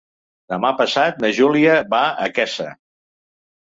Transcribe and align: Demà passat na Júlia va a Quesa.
Demà 0.53 0.71
passat 0.79 1.21
na 1.25 1.31
Júlia 1.41 1.79
va 1.95 2.03
a 2.27 2.29
Quesa. 2.39 2.71